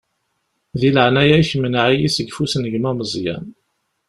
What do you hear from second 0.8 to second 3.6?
leɛnaya-k, mneɛ-iyi seg ufus n gma Meẓyan.